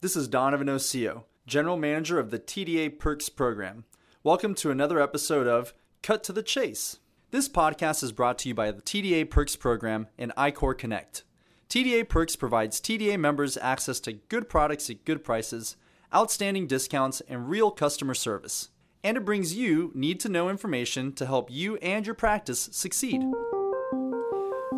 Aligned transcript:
This 0.00 0.14
is 0.14 0.28
Donovan 0.28 0.68
Osio, 0.68 1.24
General 1.44 1.76
Manager 1.76 2.20
of 2.20 2.30
the 2.30 2.38
TDA 2.38 3.00
Perks 3.00 3.28
program. 3.28 3.82
Welcome 4.22 4.54
to 4.54 4.70
another 4.70 5.00
episode 5.00 5.48
of 5.48 5.74
Cut 6.04 6.22
to 6.22 6.32
the 6.32 6.40
Chase. 6.40 7.00
This 7.32 7.48
podcast 7.48 8.04
is 8.04 8.12
brought 8.12 8.38
to 8.38 8.48
you 8.48 8.54
by 8.54 8.70
the 8.70 8.80
TDA 8.80 9.28
Perks 9.28 9.56
program 9.56 10.06
and 10.16 10.32
iCore 10.36 10.78
Connect. 10.78 11.24
TDA 11.68 12.08
Perks 12.08 12.36
provides 12.36 12.80
TDA 12.80 13.18
members 13.18 13.56
access 13.56 13.98
to 13.98 14.12
good 14.12 14.48
products 14.48 14.88
at 14.88 15.04
good 15.04 15.24
prices, 15.24 15.74
outstanding 16.14 16.68
discounts, 16.68 17.20
and 17.22 17.50
real 17.50 17.72
customer 17.72 18.14
service. 18.14 18.68
And 19.02 19.16
it 19.16 19.24
brings 19.24 19.54
you 19.54 19.90
need 19.96 20.20
to 20.20 20.28
know 20.28 20.48
information 20.48 21.12
to 21.14 21.26
help 21.26 21.50
you 21.50 21.74
and 21.78 22.06
your 22.06 22.14
practice 22.14 22.68
succeed. 22.70 23.24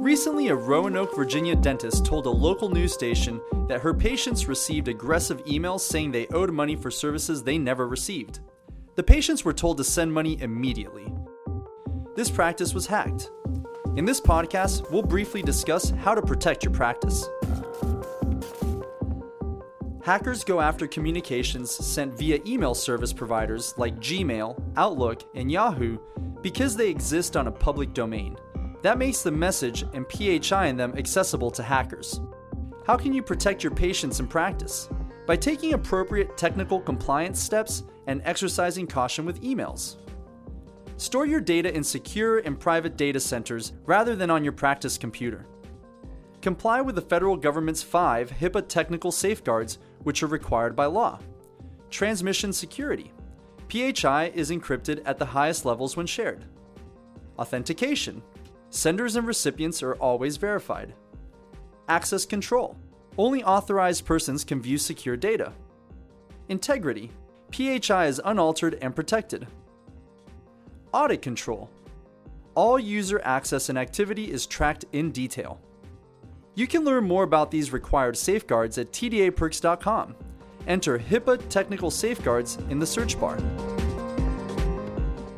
Recently, 0.00 0.48
a 0.48 0.54
Roanoke, 0.54 1.14
Virginia 1.14 1.54
dentist 1.54 2.06
told 2.06 2.24
a 2.24 2.30
local 2.30 2.70
news 2.70 2.94
station 2.94 3.38
that 3.68 3.82
her 3.82 3.92
patients 3.92 4.48
received 4.48 4.88
aggressive 4.88 5.44
emails 5.44 5.80
saying 5.80 6.10
they 6.10 6.26
owed 6.28 6.50
money 6.50 6.74
for 6.74 6.90
services 6.90 7.42
they 7.42 7.58
never 7.58 7.86
received. 7.86 8.40
The 8.94 9.02
patients 9.02 9.44
were 9.44 9.52
told 9.52 9.76
to 9.76 9.84
send 9.84 10.10
money 10.10 10.40
immediately. 10.40 11.12
This 12.16 12.30
practice 12.30 12.72
was 12.72 12.86
hacked. 12.86 13.30
In 13.96 14.06
this 14.06 14.22
podcast, 14.22 14.90
we'll 14.90 15.02
briefly 15.02 15.42
discuss 15.42 15.90
how 15.90 16.14
to 16.14 16.22
protect 16.22 16.64
your 16.64 16.72
practice. 16.72 17.28
Hackers 20.02 20.44
go 20.44 20.62
after 20.62 20.86
communications 20.86 21.70
sent 21.70 22.16
via 22.16 22.38
email 22.46 22.74
service 22.74 23.12
providers 23.12 23.74
like 23.76 24.00
Gmail, 24.00 24.58
Outlook, 24.78 25.24
and 25.34 25.52
Yahoo 25.52 25.98
because 26.40 26.74
they 26.74 26.88
exist 26.88 27.36
on 27.36 27.48
a 27.48 27.52
public 27.52 27.92
domain. 27.92 28.34
That 28.82 28.98
makes 28.98 29.22
the 29.22 29.30
message 29.30 29.84
and 29.92 30.06
PHI 30.10 30.66
in 30.66 30.76
them 30.76 30.94
accessible 30.96 31.50
to 31.50 31.62
hackers. 31.62 32.20
How 32.86 32.96
can 32.96 33.12
you 33.12 33.22
protect 33.22 33.62
your 33.62 33.74
patients 33.74 34.20
in 34.20 34.26
practice? 34.26 34.88
By 35.26 35.36
taking 35.36 35.74
appropriate 35.74 36.36
technical 36.36 36.80
compliance 36.80 37.40
steps 37.40 37.84
and 38.06 38.22
exercising 38.24 38.86
caution 38.86 39.26
with 39.26 39.42
emails. 39.42 39.96
Store 40.96 41.26
your 41.26 41.40
data 41.40 41.74
in 41.74 41.84
secure 41.84 42.38
and 42.38 42.58
private 42.58 42.96
data 42.96 43.20
centers 43.20 43.72
rather 43.84 44.16
than 44.16 44.30
on 44.30 44.42
your 44.42 44.52
practice 44.52 44.96
computer. 44.98 45.46
Comply 46.40 46.80
with 46.80 46.94
the 46.94 47.02
federal 47.02 47.36
government's 47.36 47.82
five 47.82 48.30
HIPAA 48.30 48.66
technical 48.66 49.12
safeguards, 49.12 49.78
which 50.04 50.22
are 50.22 50.26
required 50.26 50.74
by 50.74 50.86
law. 50.86 51.18
Transmission 51.90 52.52
security. 52.52 53.12
PHI 53.68 54.32
is 54.34 54.50
encrypted 54.50 55.02
at 55.04 55.18
the 55.18 55.26
highest 55.26 55.64
levels 55.66 55.96
when 55.96 56.06
shared. 56.06 56.46
Authentication. 57.38 58.22
Senders 58.70 59.16
and 59.16 59.26
recipients 59.26 59.82
are 59.82 59.94
always 59.94 60.36
verified. 60.36 60.94
Access 61.88 62.24
control. 62.24 62.76
Only 63.18 63.42
authorized 63.42 64.06
persons 64.06 64.44
can 64.44 64.62
view 64.62 64.78
secure 64.78 65.16
data. 65.16 65.52
Integrity. 66.48 67.10
PHI 67.52 68.06
is 68.06 68.20
unaltered 68.24 68.78
and 68.80 68.94
protected. 68.94 69.48
Audit 70.92 71.20
control. 71.20 71.68
All 72.54 72.78
user 72.78 73.20
access 73.24 73.68
and 73.68 73.78
activity 73.78 74.30
is 74.30 74.46
tracked 74.46 74.84
in 74.92 75.10
detail. 75.10 75.60
You 76.54 76.66
can 76.66 76.84
learn 76.84 77.04
more 77.04 77.24
about 77.24 77.50
these 77.50 77.72
required 77.72 78.16
safeguards 78.16 78.78
at 78.78 78.92
tdaperks.com. 78.92 80.14
Enter 80.66 80.98
HIPAA 80.98 81.48
Technical 81.48 81.90
Safeguards 81.90 82.58
in 82.68 82.78
the 82.78 82.86
search 82.86 83.18
bar. 83.18 83.38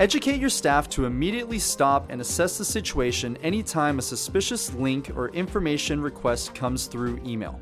Educate 0.00 0.40
your 0.40 0.50
staff 0.50 0.88
to 0.88 1.04
immediately 1.04 1.56
stop 1.56 2.06
and 2.10 2.20
assess 2.20 2.58
the 2.58 2.64
situation 2.64 3.36
anytime 3.44 4.00
a 4.00 4.02
suspicious 4.02 4.74
link 4.74 5.08
or 5.16 5.28
information 5.28 6.00
request 6.00 6.52
comes 6.52 6.86
through 6.86 7.20
email. 7.24 7.60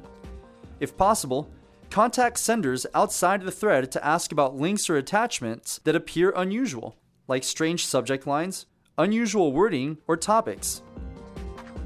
If 0.80 0.96
possible, 0.96 1.50
contact 1.90 2.38
senders 2.38 2.86
outside 2.94 3.42
the 3.42 3.50
thread 3.50 3.92
to 3.92 4.02
ask 4.04 4.32
about 4.32 4.56
links 4.56 4.88
or 4.88 4.96
attachments 4.96 5.80
that 5.84 5.94
appear 5.94 6.32
unusual 6.34 6.96
like 7.28 7.44
strange 7.44 7.84
subject 7.84 8.26
lines, 8.26 8.64
unusual 8.96 9.52
wording, 9.52 9.98
or 10.08 10.16
topics. 10.16 10.82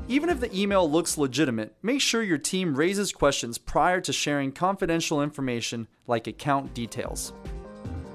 Even 0.06 0.30
if 0.30 0.38
the 0.38 0.56
email 0.56 0.88
looks 0.88 1.18
legitimate, 1.18 1.74
make 1.82 2.00
sure 2.00 2.22
your 2.22 2.38
team 2.38 2.76
raises 2.76 3.10
questions 3.10 3.58
prior 3.58 4.00
to 4.00 4.12
sharing 4.12 4.52
confidential 4.52 5.20
information 5.20 5.88
like 6.06 6.28
account 6.28 6.72
details. 6.72 7.32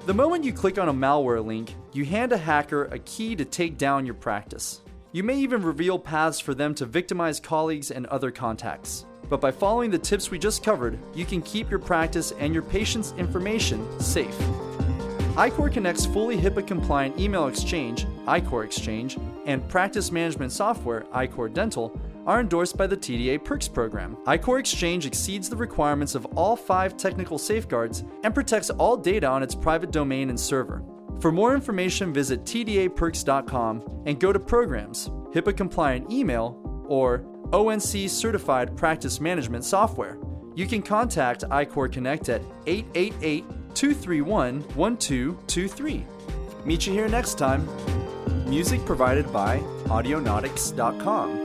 The 0.06 0.14
moment 0.14 0.46
you 0.46 0.54
click 0.54 0.80
on 0.80 0.88
a 0.88 0.94
malware 0.94 1.46
link, 1.46 1.76
you 1.94 2.06
hand 2.06 2.32
a 2.32 2.38
hacker 2.38 2.86
a 2.86 3.00
key 3.00 3.36
to 3.36 3.44
take 3.44 3.78
down 3.78 4.06
your 4.06 4.16
practice. 4.16 4.82
You 5.12 5.24
may 5.24 5.38
even 5.38 5.62
reveal 5.62 6.00
paths 6.00 6.40
for 6.40 6.54
them 6.54 6.74
to 6.76 6.86
victimize 6.86 7.40
colleagues 7.40 7.92
and 7.92 8.06
other 8.06 8.32
contacts. 8.32 9.06
But 9.30 9.42
by 9.42 9.52
following 9.52 9.92
the 9.92 10.00
tips 10.00 10.32
we 10.32 10.40
just 10.40 10.64
covered, 10.64 10.98
you 11.14 11.26
can 11.26 11.42
keep 11.42 11.70
your 11.70 11.80
practice 11.80 12.32
and 12.40 12.54
your 12.54 12.64
patient's 12.64 13.14
information 13.18 14.00
safe. 14.00 14.38
iCore 15.36 15.72
Connect's 15.72 16.06
fully 16.06 16.38
HIPAA 16.38 16.66
compliant 16.66 17.20
email 17.20 17.48
exchange, 17.48 18.06
iCore 18.26 18.64
Exchange, 18.64 19.18
and 19.46 19.68
practice 19.68 20.12
management 20.12 20.52
software, 20.52 21.02
iCore 21.14 21.54
Dental, 21.54 21.98
are 22.26 22.40
endorsed 22.40 22.78
by 22.78 22.88
the 22.88 22.96
TDA 22.96 23.44
Perks 23.44 23.68
program. 23.68 24.16
iCore 24.28 24.60
Exchange 24.60 25.06
exceeds 25.06 25.50
the 25.50 25.56
requirements 25.56 26.16
of 26.16 26.26
all 26.38 26.56
five 26.56 26.96
technical 26.96 27.38
safeguards 27.38 28.04
and 28.24 28.34
protects 28.34 28.70
all 28.70 28.96
data 28.96 29.28
on 29.28 29.44
its 29.44 29.56
private 29.56 29.92
domain 29.92 30.30
and 30.30 30.40
server. 30.40 30.84
For 31.20 31.32
more 31.32 31.54
information, 31.54 32.14
visit 32.14 32.44
tdaperks.com 32.46 34.04
and 34.06 34.20
go 34.20 34.34
to 34.34 34.40
Programs, 34.40 35.10
HIPAA 35.34 35.56
compliant 35.56 36.12
email, 36.12 36.58
or 36.88 37.26
ONC 37.54 38.10
certified 38.10 38.76
practice 38.76 39.20
management 39.20 39.66
software. 39.66 40.18
You 40.56 40.68
can 40.68 40.82
contact 40.82 41.44
iCore 41.44 41.92
Connect 41.92 42.30
at 42.30 42.42
888 42.66 43.46
231 43.74 44.62
1223. 44.76 46.06
Meet 46.66 46.88
you 46.88 46.94
here 46.94 47.08
next 47.08 47.38
time. 47.38 47.68
Music 48.48 48.84
provided 48.86 49.32
by 49.32 49.58
Audionautix.com. 49.86 51.41